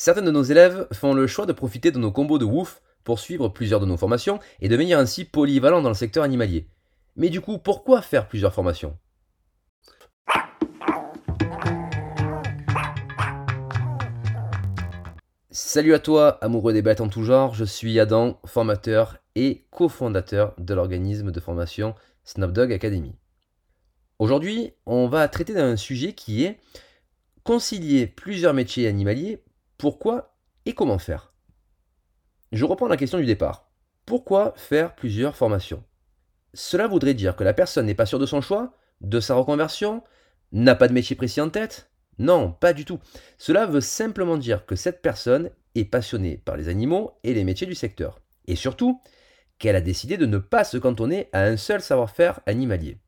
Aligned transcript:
Certains 0.00 0.22
de 0.22 0.30
nos 0.30 0.44
élèves 0.44 0.86
font 0.92 1.12
le 1.12 1.26
choix 1.26 1.44
de 1.44 1.52
profiter 1.52 1.90
de 1.90 1.98
nos 1.98 2.12
combos 2.12 2.38
de 2.38 2.44
WOOF 2.44 2.82
pour 3.02 3.18
suivre 3.18 3.48
plusieurs 3.48 3.80
de 3.80 3.84
nos 3.84 3.96
formations 3.96 4.38
et 4.60 4.68
devenir 4.68 4.96
ainsi 4.96 5.24
polyvalents 5.24 5.82
dans 5.82 5.88
le 5.88 5.94
secteur 5.96 6.22
animalier. 6.22 6.68
Mais 7.16 7.30
du 7.30 7.40
coup, 7.40 7.58
pourquoi 7.58 8.00
faire 8.00 8.28
plusieurs 8.28 8.54
formations? 8.54 8.96
Salut 15.50 15.94
à 15.94 15.98
toi, 15.98 16.38
amoureux 16.44 16.72
des 16.72 16.82
bêtes 16.82 17.00
en 17.00 17.08
tout 17.08 17.24
genre, 17.24 17.52
je 17.54 17.64
suis 17.64 17.98
Adam, 17.98 18.38
formateur 18.46 19.18
et 19.34 19.64
cofondateur 19.72 20.54
de 20.58 20.74
l'organisme 20.74 21.32
de 21.32 21.40
formation 21.40 21.96
Snapdog 22.22 22.72
Academy. 22.72 23.16
Aujourd'hui, 24.20 24.74
on 24.86 25.08
va 25.08 25.26
traiter 25.26 25.54
d'un 25.54 25.74
sujet 25.74 26.12
qui 26.12 26.44
est 26.44 26.60
concilier 27.42 28.06
plusieurs 28.06 28.54
métiers 28.54 28.86
animaliers 28.86 29.42
pourquoi 29.78 30.34
et 30.66 30.74
comment 30.74 30.98
faire 30.98 31.32
Je 32.50 32.64
reprends 32.64 32.88
la 32.88 32.96
question 32.96 33.18
du 33.18 33.26
départ. 33.26 33.70
Pourquoi 34.06 34.52
faire 34.56 34.96
plusieurs 34.96 35.36
formations? 35.36 35.84
Cela 36.52 36.88
voudrait 36.88 37.14
dire 37.14 37.36
que 37.36 37.44
la 37.44 37.54
personne 37.54 37.86
n'est 37.86 37.94
pas 37.94 38.06
sûre 38.06 38.18
de 38.18 38.26
son 38.26 38.40
choix, 38.40 38.74
de 39.00 39.20
sa 39.20 39.36
reconversion, 39.36 40.02
n'a 40.50 40.74
pas 40.74 40.88
de 40.88 40.92
métier 40.92 41.14
précis 41.14 41.40
en 41.40 41.48
tête? 41.48 41.90
Non, 42.18 42.50
pas 42.50 42.72
du 42.72 42.84
tout. 42.84 42.98
Cela 43.38 43.66
veut 43.66 43.80
simplement 43.80 44.36
dire 44.36 44.66
que 44.66 44.74
cette 44.74 45.00
personne 45.00 45.50
est 45.76 45.84
passionnée 45.84 46.38
par 46.38 46.56
les 46.56 46.68
animaux 46.68 47.12
et 47.22 47.32
les 47.32 47.44
métiers 47.44 47.66
du 47.66 47.76
secteur. 47.76 48.20
Et 48.48 48.56
surtout, 48.56 49.00
qu'elle 49.58 49.76
a 49.76 49.80
décidé 49.80 50.16
de 50.16 50.26
ne 50.26 50.38
pas 50.38 50.64
se 50.64 50.78
cantonner 50.78 51.28
à 51.32 51.44
un 51.44 51.56
seul 51.56 51.80
savoir-faire 51.80 52.40
animalier. 52.46 52.98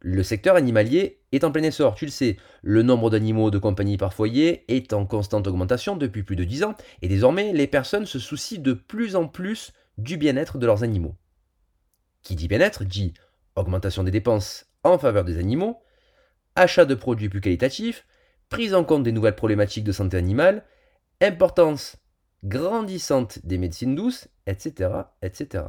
Le 0.00 0.22
secteur 0.22 0.56
animalier 0.56 1.20
est 1.30 1.44
en 1.44 1.52
plein 1.52 1.62
essor, 1.62 1.94
tu 1.94 2.06
le 2.06 2.10
sais. 2.10 2.38
Le 2.62 2.82
nombre 2.82 3.10
d'animaux 3.10 3.50
de 3.50 3.58
compagnie 3.58 3.98
par 3.98 4.14
foyer 4.14 4.64
est 4.74 4.94
en 4.94 5.04
constante 5.04 5.46
augmentation 5.46 5.96
depuis 5.96 6.22
plus 6.22 6.36
de 6.36 6.44
10 6.44 6.64
ans, 6.64 6.74
et 7.02 7.08
désormais 7.08 7.52
les 7.52 7.66
personnes 7.66 8.06
se 8.06 8.18
soucient 8.18 8.60
de 8.60 8.72
plus 8.72 9.14
en 9.14 9.28
plus 9.28 9.72
du 9.98 10.16
bien-être 10.16 10.56
de 10.56 10.66
leurs 10.66 10.82
animaux. 10.82 11.16
Qui 12.22 12.34
dit 12.34 12.48
bien-être 12.48 12.84
dit 12.84 13.12
augmentation 13.56 14.02
des 14.02 14.10
dépenses 14.10 14.66
en 14.84 14.98
faveur 14.98 15.24
des 15.24 15.38
animaux, 15.38 15.82
achat 16.56 16.86
de 16.86 16.94
produits 16.94 17.28
plus 17.28 17.42
qualitatifs, 17.42 18.06
prise 18.48 18.74
en 18.74 18.84
compte 18.84 19.02
des 19.02 19.12
nouvelles 19.12 19.36
problématiques 19.36 19.84
de 19.84 19.92
santé 19.92 20.16
animale, 20.16 20.64
importance 21.20 21.98
grandissante 22.42 23.44
des 23.44 23.58
médecines 23.58 23.94
douces, 23.94 24.28
etc. 24.46 24.90
etc. 25.20 25.64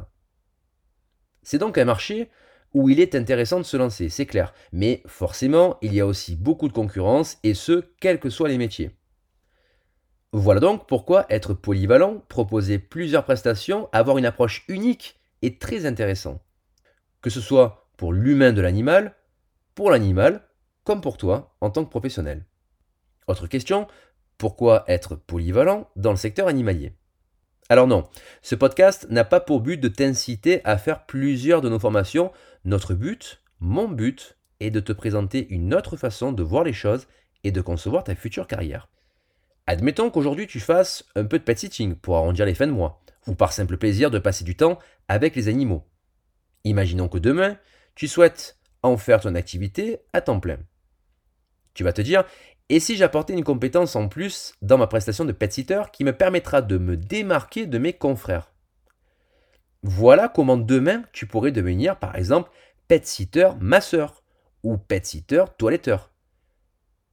C'est 1.42 1.58
donc 1.58 1.76
un 1.76 1.84
marché 1.84 2.30
où 2.74 2.88
il 2.88 3.00
est 3.00 3.14
intéressant 3.14 3.58
de 3.58 3.64
se 3.64 3.76
lancer, 3.76 4.08
c'est 4.08 4.26
clair. 4.26 4.54
Mais 4.72 5.02
forcément, 5.06 5.78
il 5.82 5.94
y 5.94 6.00
a 6.00 6.06
aussi 6.06 6.36
beaucoup 6.36 6.68
de 6.68 6.72
concurrence, 6.72 7.38
et 7.42 7.54
ce, 7.54 7.84
quels 8.00 8.20
que 8.20 8.30
soient 8.30 8.48
les 8.48 8.58
métiers. 8.58 8.90
Voilà 10.32 10.60
donc 10.60 10.86
pourquoi 10.86 11.26
être 11.28 11.52
polyvalent, 11.52 12.22
proposer 12.28 12.78
plusieurs 12.78 13.24
prestations, 13.24 13.88
avoir 13.92 14.16
une 14.16 14.24
approche 14.24 14.64
unique 14.68 15.20
est 15.42 15.60
très 15.60 15.84
intéressant. 15.84 16.40
Que 17.20 17.28
ce 17.28 17.40
soit 17.40 17.90
pour 17.98 18.14
l'humain 18.14 18.52
de 18.52 18.62
l'animal, 18.62 19.14
pour 19.74 19.90
l'animal, 19.90 20.48
comme 20.84 21.02
pour 21.02 21.18
toi 21.18 21.54
en 21.60 21.70
tant 21.70 21.84
que 21.84 21.90
professionnel. 21.90 22.46
Autre 23.28 23.46
question, 23.46 23.86
pourquoi 24.38 24.84
être 24.88 25.14
polyvalent 25.14 25.88
dans 25.96 26.10
le 26.10 26.16
secteur 26.16 26.48
animalier? 26.48 26.94
Alors 27.72 27.86
non, 27.86 28.06
ce 28.42 28.54
podcast 28.54 29.06
n'a 29.08 29.24
pas 29.24 29.40
pour 29.40 29.62
but 29.62 29.78
de 29.78 29.88
t'inciter 29.88 30.60
à 30.64 30.76
faire 30.76 31.06
plusieurs 31.06 31.62
de 31.62 31.70
nos 31.70 31.78
formations. 31.78 32.30
Notre 32.66 32.92
but, 32.92 33.40
mon 33.60 33.88
but, 33.88 34.36
est 34.60 34.68
de 34.68 34.78
te 34.78 34.92
présenter 34.92 35.46
une 35.48 35.72
autre 35.72 35.96
façon 35.96 36.32
de 36.32 36.42
voir 36.42 36.64
les 36.64 36.74
choses 36.74 37.06
et 37.44 37.50
de 37.50 37.62
concevoir 37.62 38.04
ta 38.04 38.14
future 38.14 38.46
carrière. 38.46 38.90
Admettons 39.66 40.10
qu'aujourd'hui 40.10 40.46
tu 40.46 40.60
fasses 40.60 41.06
un 41.16 41.24
peu 41.24 41.38
de 41.38 41.44
pet 41.44 41.58
sitting 41.58 41.94
pour 41.94 42.18
arrondir 42.18 42.44
les 42.44 42.54
fins 42.54 42.66
de 42.66 42.72
mois, 42.72 43.02
ou 43.26 43.34
par 43.34 43.54
simple 43.54 43.78
plaisir 43.78 44.10
de 44.10 44.18
passer 44.18 44.44
du 44.44 44.54
temps 44.54 44.78
avec 45.08 45.34
les 45.34 45.48
animaux. 45.48 45.88
Imaginons 46.64 47.08
que 47.08 47.16
demain, 47.16 47.56
tu 47.94 48.06
souhaites 48.06 48.58
en 48.82 48.98
faire 48.98 49.20
ton 49.20 49.34
activité 49.34 50.00
à 50.12 50.20
temps 50.20 50.40
plein. 50.40 50.58
Tu 51.72 51.84
vas 51.84 51.94
te 51.94 52.02
dire, 52.02 52.24
et 52.68 52.80
si 52.80 52.96
j'apportais 52.96 53.32
une 53.32 53.44
compétence 53.44 53.96
en 53.96 54.08
plus 54.08 54.54
dans 54.62 54.78
ma 54.78 54.86
prestation 54.86 55.24
de 55.24 55.32
pet 55.32 55.52
sitter 55.52 55.82
qui 55.92 56.04
me 56.04 56.12
permettra 56.12 56.62
de 56.62 56.78
me 56.78 56.96
démarquer 56.96 57.66
de 57.66 57.78
mes 57.78 57.92
confrères 57.92 58.52
Voilà 59.82 60.28
comment 60.28 60.56
demain 60.56 61.02
tu 61.12 61.26
pourrais 61.26 61.52
devenir 61.52 61.98
par 61.98 62.16
exemple 62.16 62.50
pet 62.88 63.06
sitter 63.06 63.50
masseur 63.60 64.22
ou 64.62 64.76
pet 64.76 65.04
sitter 65.04 65.44
toiletteur. 65.58 66.12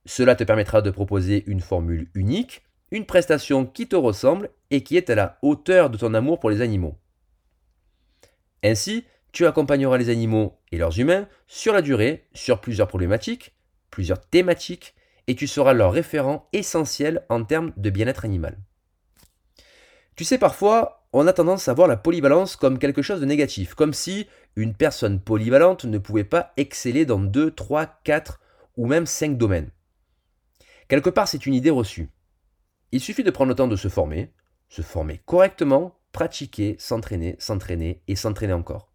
Cela 0.06 0.36
te 0.36 0.44
permettra 0.44 0.82
de 0.82 0.92
proposer 0.92 1.44
une 1.48 1.62
formule 1.62 2.10
unique, 2.14 2.64
une 2.92 3.06
prestation 3.06 3.66
qui 3.66 3.88
te 3.88 3.96
ressemble 3.96 4.50
et 4.72 4.84
qui 4.84 4.98
est 4.98 5.10
à 5.10 5.16
la 5.16 5.38
hauteur 5.42 5.90
de 5.90 5.98
ton 5.98 6.14
amour 6.14 6.40
pour 6.40 6.50
les 6.50 6.62
animaux. 6.62 6.98
Ainsi, 8.64 9.06
tu 9.32 9.46
accompagneras 9.46 9.98
les 9.98 10.10
animaux 10.10 10.60
et 10.72 10.78
leurs 10.78 11.00
humains 11.00 11.28
sur 11.48 11.74
la 11.74 11.82
durée 11.82 12.28
sur 12.34 12.62
plusieurs 12.62 12.88
problématiques, 12.88 13.56
plusieurs 13.92 14.22
thématiques 14.22 14.96
et 15.30 15.36
tu 15.36 15.46
seras 15.46 15.74
leur 15.74 15.94
référent 15.94 16.50
essentiel 16.54 17.24
en 17.30 17.44
termes 17.44 17.72
de 17.78 17.92
bien-être 17.92 18.26
animal. 18.26 18.58
Tu 20.16 20.24
sais, 20.26 20.40
parfois, 20.40 21.06
on 21.14 21.28
a 21.28 21.34
tendance 21.34 21.68
à 21.68 21.74
voir 21.76 21.88
la 21.88 21.98
polyvalence 21.98 22.56
comme 22.56 22.80
quelque 22.80 23.04
chose 23.04 23.22
de 23.22 23.28
négatif, 23.28 23.76
comme 23.76 23.94
si 23.94 24.28
une 24.56 24.74
personne 24.74 25.22
polyvalente 25.22 25.86
ne 25.86 26.00
pouvait 26.00 26.24
pas 26.24 26.52
exceller 26.58 27.06
dans 27.06 27.20
2, 27.20 27.52
3, 27.52 27.86
4 28.04 28.40
ou 28.76 28.88
même 28.88 29.06
5 29.06 29.38
domaines. 29.38 29.70
Quelque 30.88 31.12
part, 31.12 31.28
c'est 31.28 31.46
une 31.46 31.54
idée 31.54 31.70
reçue. 31.70 32.10
Il 32.92 33.00
suffit 33.00 33.24
de 33.24 33.30
prendre 33.30 33.50
le 33.50 33.56
temps 33.56 33.68
de 33.68 33.76
se 33.76 33.88
former, 33.88 34.34
se 34.68 34.82
former 34.82 35.20
correctement, 35.28 36.00
pratiquer, 36.12 36.76
s'entraîner, 36.80 37.36
s'entraîner 37.38 38.02
et 38.08 38.16
s'entraîner 38.16 38.54
encore. 38.54 38.92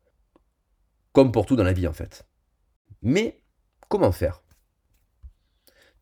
Comme 1.12 1.31
pour 1.31 1.47
tout 1.47 1.55
dans 1.55 1.62
la 1.62 1.72
vie 1.72 1.87
en 1.87 1.93
fait. 1.93 2.27
Mais 3.03 3.41
comment 3.89 4.11
faire? 4.11 4.44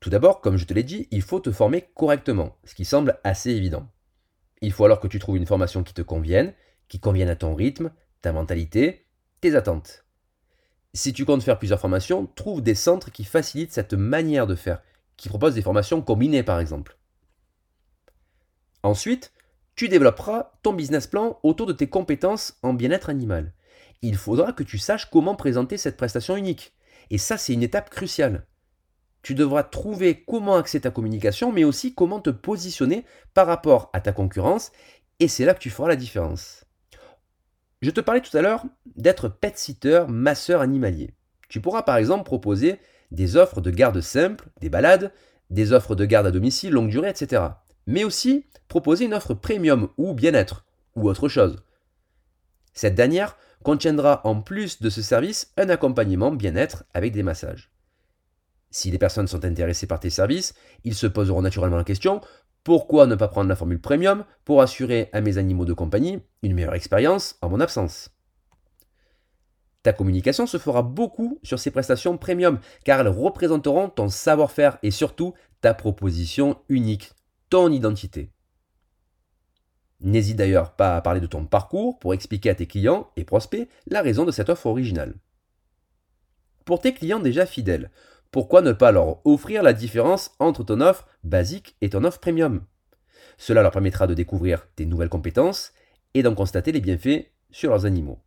Tout 0.02 0.10
d'abord, 0.10 0.40
comme 0.40 0.56
je 0.56 0.64
te 0.64 0.74
l'ai 0.74 0.82
dit, 0.82 1.06
il 1.12 1.22
faut 1.22 1.38
te 1.38 1.52
former 1.52 1.88
correctement, 1.94 2.56
ce 2.64 2.74
qui 2.74 2.84
semble 2.84 3.20
assez 3.22 3.50
évident. 3.50 3.88
Il 4.60 4.72
faut 4.72 4.84
alors 4.84 4.98
que 4.98 5.06
tu 5.06 5.20
trouves 5.20 5.36
une 5.36 5.46
formation 5.46 5.84
qui 5.84 5.94
te 5.94 6.02
convienne, 6.02 6.54
qui 6.88 6.98
convienne 6.98 7.28
à 7.28 7.36
ton 7.36 7.54
rythme, 7.54 7.92
ta 8.20 8.32
mentalité, 8.32 9.06
tes 9.40 9.54
attentes. 9.54 10.04
Si 10.92 11.12
tu 11.12 11.24
comptes 11.24 11.44
faire 11.44 11.56
plusieurs 11.56 11.78
formations, 11.78 12.26
trouve 12.26 12.62
des 12.62 12.74
centres 12.74 13.12
qui 13.12 13.22
facilitent 13.22 13.72
cette 13.72 13.94
manière 13.94 14.48
de 14.48 14.56
faire, 14.56 14.82
qui 15.16 15.28
proposent 15.28 15.54
des 15.54 15.62
formations 15.62 16.02
combinées 16.02 16.42
par 16.42 16.58
exemple. 16.58 16.98
Ensuite, 18.82 19.32
tu 19.76 19.88
développeras 19.88 20.50
ton 20.64 20.72
business 20.72 21.06
plan 21.06 21.38
autour 21.44 21.66
de 21.69 21.72
tes 21.72 21.88
compétences 21.88 22.58
en 22.62 22.74
bien-être 22.74 23.08
animal. 23.08 23.52
Il 24.02 24.16
faudra 24.16 24.52
que 24.52 24.64
tu 24.64 24.78
saches 24.78 25.08
comment 25.08 25.36
présenter 25.36 25.76
cette 25.76 25.96
prestation 25.96 26.36
unique. 26.36 26.74
Et 27.10 27.19
ça, 27.19 27.38
c'est 27.38 27.52
une 27.52 27.62
étape 27.62 27.88
cruciale 27.88 28.46
tu 29.22 29.34
devras 29.34 29.62
trouver 29.62 30.25
comment 30.27 30.56
axer 30.56 30.81
ta 30.81 30.91
communication, 30.91 31.53
mais 31.53 31.65
aussi 31.65 31.94
comment 31.94 32.21
te 32.21 32.31
positionner 32.31 33.05
par 33.34 33.47
rapport 33.47 33.91
à 33.93 34.00
ta 34.00 34.12
concurrence, 34.12 34.72
et 35.21 35.28
c'est 35.28 35.44
là 35.44 35.55
que 35.55 35.60
tu 35.60 35.71
feras 35.71 35.88
la 35.88 35.97
différence. 35.97 36.65
Je 37.81 37.91
te 37.91 38.00
parlais 38.00 38.21
tout 38.21 38.37
à 38.37 38.43
l'heure 38.43 38.65
d'être 38.97 39.28
pet 39.28 39.56
sitter, 39.59 40.05
masseur 40.09 40.61
animalier. 40.61 41.15
Tu 41.49 41.61
pourras 41.61 41.82
par 41.82 41.97
exemple 41.97 42.25
proposer 42.25 42.78
des 43.11 43.37
offres 43.37 43.61
de 43.61 43.71
garde 43.71 44.00
simple, 44.00 44.49
des 44.61 44.71
balades, 44.71 45.12
des 45.50 45.72
offres 45.72 45.94
de 45.94 46.05
garde 46.05 46.27
à 46.27 46.31
domicile 46.31 46.72
longue 46.72 46.88
durée, 46.91 47.11
etc. 47.11 47.43
Mais 47.87 48.05
aussi 48.05 48.47
proposer 48.69 49.05
une 49.05 49.15
offre 49.15 49.34
premium 49.34 49.88
ou 49.99 50.15
bien-être, 50.15 50.65
ou 50.97 51.09
autre 51.09 51.28
chose. 51.28 51.62
Cette 52.72 52.94
dernière 52.94 53.37
contiendra 53.62 54.22
en 54.25 54.41
plus 54.41 54.81
de 54.81 54.88
ce 54.88 55.03
service 55.03 55.53
un 55.56 55.69
accompagnement 55.69 56.32
bien-être 56.32 56.84
avec 56.94 57.12
des 57.12 57.22
massages. 57.22 57.71
Si 58.72 58.91
les 58.91 58.99
personnes 58.99 59.28
sont 59.28 59.44
intéressées 59.44 59.87
par 59.87 60.00
tes 60.00 60.10
services, 60.10 60.55
ils 60.83 60.94
se 60.94 61.06
poseront 61.06 61.43
naturellement 61.43 61.77
la 61.77 61.84
question 61.84 62.21
pourquoi 62.65 63.06
ne 63.06 63.16
pas 63.16 63.28
prendre 63.28 63.49
la 63.49 63.56
formule 63.56 63.81
premium 63.81 64.25
pour 64.44 64.62
assurer 64.62 65.11
à 65.12 65.20
mes 65.20 65.37
animaux 65.37 65.64
de 65.64 65.73
compagnie 65.73 66.20
une 66.43 66.55
meilleure 66.55 66.75
expérience 66.75 67.37
en 67.43 67.49
mon 67.49 67.61
absence? 67.61 68.11
Ta 69.82 69.93
communication 69.93 70.46
se 70.46 70.58
fera 70.58 70.82
beaucoup 70.82 71.41
sur 71.43 71.58
ces 71.58 71.73
prestations 71.73 72.17
premium 72.17 72.61
car 72.85 73.00
elles 73.00 73.08
représenteront 73.08 73.88
ton 73.88 74.08
savoir-faire 74.08 74.79
et 74.82 74.93
surtout 74.93 75.35
ta 75.61 75.75
proposition 75.75 76.56
unique, 76.69 77.12
ton 77.50 77.70
identité. 77.70 78.31
N'hésite 80.00 80.37
d'ailleurs 80.37 80.76
pas 80.76 80.96
à 80.96 81.00
parler 81.00 81.20
de 81.20 81.26
ton 81.26 81.44
parcours 81.44 81.99
pour 81.99 82.14
expliquer 82.14 82.50
à 82.50 82.55
tes 82.55 82.67
clients 82.67 83.11
et 83.17 83.25
prospects 83.25 83.69
la 83.88 84.02
raison 84.02 84.25
de 84.25 84.31
cette 84.31 84.49
offre 84.49 84.67
originale. 84.67 85.17
Pour 86.64 86.81
tes 86.81 86.94
clients 86.94 87.19
déjà 87.19 87.44
fidèles, 87.44 87.91
pourquoi 88.32 88.62
ne 88.62 88.73
pas 88.73 88.90
leur 88.90 89.25
offrir 89.26 89.62
la 89.62 89.75
différence 89.75 90.34
entre 90.40 90.64
ton 90.64 90.81
offre 90.81 91.06
basique 91.23 91.76
et 91.82 91.90
ton 91.90 92.02
offre 92.02 92.19
premium? 92.19 92.64
Cela 93.38 93.62
leur 93.62 93.73
permettra 93.73 94.06
de 94.06 94.14
découvrir 94.14 94.67
tes 94.75 94.87
nouvelles 94.87 95.08
compétences 95.08 95.73
et 96.14 96.23
d'en 96.23 96.34
constater 96.34 96.73
les 96.73 96.81
bienfaits 96.81 97.31
sur 97.50 97.70
leurs 97.70 97.87
animaux. 97.87 98.19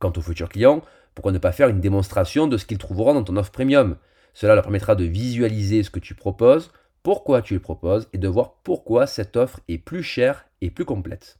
Quant 0.00 0.12
aux 0.16 0.20
futurs 0.20 0.48
clients, 0.48 0.82
pourquoi 1.14 1.32
ne 1.32 1.38
pas 1.38 1.52
faire 1.52 1.68
une 1.68 1.80
démonstration 1.80 2.46
de 2.48 2.56
ce 2.56 2.66
qu'ils 2.66 2.78
trouveront 2.78 3.14
dans 3.14 3.24
ton 3.24 3.36
offre 3.36 3.52
premium? 3.52 3.96
Cela 4.34 4.54
leur 4.54 4.64
permettra 4.64 4.96
de 4.96 5.04
visualiser 5.04 5.82
ce 5.82 5.90
que 5.90 6.00
tu 6.00 6.14
proposes 6.14 6.72
pourquoi 7.02 7.40
tu 7.40 7.54
le 7.54 7.60
proposes 7.60 8.08
et 8.12 8.18
de 8.18 8.28
voir 8.28 8.60
pourquoi 8.62 9.06
cette 9.06 9.36
offre 9.36 9.60
est 9.68 9.78
plus 9.78 10.02
chère 10.02 10.44
et 10.60 10.70
plus 10.70 10.84
complète. 10.84 11.39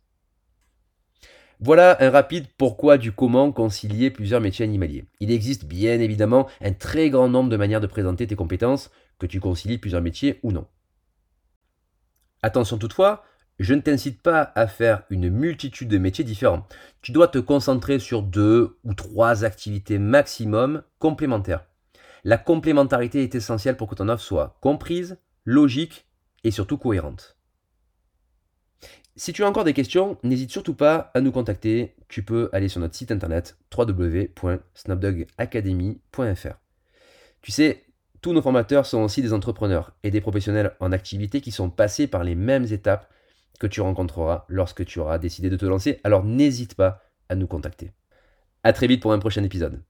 Voilà 1.62 1.98
un 2.00 2.08
rapide 2.08 2.46
pourquoi 2.56 2.96
du 2.96 3.12
comment 3.12 3.52
concilier 3.52 4.10
plusieurs 4.10 4.40
métiers 4.40 4.64
animaliers. 4.64 5.04
Il 5.20 5.30
existe 5.30 5.66
bien 5.66 6.00
évidemment 6.00 6.48
un 6.62 6.72
très 6.72 7.10
grand 7.10 7.28
nombre 7.28 7.50
de 7.50 7.56
manières 7.58 7.82
de 7.82 7.86
présenter 7.86 8.26
tes 8.26 8.34
compétences, 8.34 8.90
que 9.18 9.26
tu 9.26 9.40
concilies 9.40 9.76
plusieurs 9.76 10.00
métiers 10.00 10.40
ou 10.42 10.52
non. 10.52 10.66
Attention 12.42 12.78
toutefois, 12.78 13.24
je 13.58 13.74
ne 13.74 13.82
t'incite 13.82 14.22
pas 14.22 14.52
à 14.54 14.66
faire 14.66 15.02
une 15.10 15.28
multitude 15.28 15.88
de 15.88 15.98
métiers 15.98 16.24
différents. 16.24 16.66
Tu 17.02 17.12
dois 17.12 17.28
te 17.28 17.38
concentrer 17.38 17.98
sur 17.98 18.22
deux 18.22 18.78
ou 18.84 18.94
trois 18.94 19.44
activités 19.44 19.98
maximum 19.98 20.82
complémentaires. 20.98 21.66
La 22.24 22.38
complémentarité 22.38 23.22
est 23.22 23.34
essentielle 23.34 23.76
pour 23.76 23.86
que 23.86 23.94
ton 23.94 24.08
offre 24.08 24.24
soit 24.24 24.56
comprise, 24.62 25.18
logique 25.44 26.06
et 26.42 26.50
surtout 26.50 26.78
cohérente. 26.78 27.36
Si 29.16 29.32
tu 29.32 29.42
as 29.44 29.48
encore 29.48 29.64
des 29.64 29.74
questions, 29.74 30.18
n'hésite 30.22 30.50
surtout 30.50 30.74
pas 30.74 31.10
à 31.14 31.20
nous 31.20 31.32
contacter. 31.32 31.94
Tu 32.08 32.22
peux 32.22 32.48
aller 32.52 32.68
sur 32.68 32.80
notre 32.80 32.94
site 32.94 33.12
internet 33.12 33.56
www.snapdogacademy.fr. 33.76 36.54
Tu 37.42 37.52
sais, 37.52 37.84
tous 38.22 38.32
nos 38.32 38.42
formateurs 38.42 38.86
sont 38.86 39.02
aussi 39.02 39.22
des 39.22 39.32
entrepreneurs 39.32 39.92
et 40.02 40.10
des 40.10 40.20
professionnels 40.20 40.74
en 40.80 40.92
activité 40.92 41.40
qui 41.40 41.52
sont 41.52 41.70
passés 41.70 42.06
par 42.06 42.24
les 42.24 42.34
mêmes 42.34 42.66
étapes 42.70 43.08
que 43.58 43.66
tu 43.66 43.80
rencontreras 43.80 44.44
lorsque 44.48 44.84
tu 44.84 44.98
auras 44.98 45.18
décidé 45.18 45.50
de 45.50 45.56
te 45.56 45.66
lancer. 45.66 46.00
Alors 46.04 46.24
n'hésite 46.24 46.74
pas 46.74 47.02
à 47.28 47.34
nous 47.34 47.46
contacter. 47.46 47.92
A 48.62 48.72
très 48.72 48.86
vite 48.86 49.02
pour 49.02 49.12
un 49.12 49.18
prochain 49.18 49.44
épisode. 49.44 49.82